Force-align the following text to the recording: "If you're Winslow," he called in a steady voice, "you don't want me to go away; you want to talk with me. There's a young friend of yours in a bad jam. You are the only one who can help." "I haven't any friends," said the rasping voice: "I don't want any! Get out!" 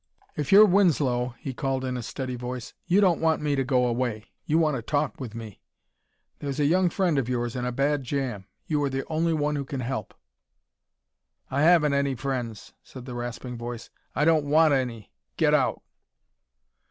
"If 0.35 0.51
you're 0.51 0.65
Winslow," 0.65 1.35
he 1.37 1.53
called 1.53 1.85
in 1.85 1.95
a 1.95 2.01
steady 2.01 2.33
voice, 2.35 2.73
"you 2.87 3.01
don't 3.01 3.21
want 3.21 3.39
me 3.39 3.55
to 3.55 3.63
go 3.63 3.85
away; 3.85 4.31
you 4.47 4.57
want 4.57 4.75
to 4.75 4.81
talk 4.81 5.19
with 5.21 5.35
me. 5.35 5.61
There's 6.39 6.59
a 6.59 6.65
young 6.65 6.89
friend 6.89 7.19
of 7.19 7.29
yours 7.29 7.55
in 7.55 7.65
a 7.65 7.71
bad 7.71 8.01
jam. 8.01 8.47
You 8.65 8.81
are 8.83 8.89
the 8.89 9.05
only 9.09 9.33
one 9.35 9.55
who 9.55 9.63
can 9.63 9.81
help." 9.81 10.15
"I 11.51 11.61
haven't 11.61 11.93
any 11.93 12.15
friends," 12.15 12.73
said 12.81 13.05
the 13.05 13.13
rasping 13.13 13.57
voice: 13.59 13.91
"I 14.15 14.25
don't 14.25 14.45
want 14.45 14.73
any! 14.73 15.11
Get 15.37 15.53
out!" 15.53 15.83